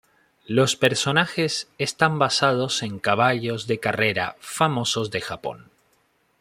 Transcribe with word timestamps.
Los 0.47 0.75
personajes 0.75 1.69
están 1.77 2.17
basados 2.17 2.81
en 2.81 2.97
caballos 2.97 3.67
de 3.67 3.79
carrera 3.79 4.35
famosos 4.39 5.11
de 5.11 5.21
Japón. 5.21 5.69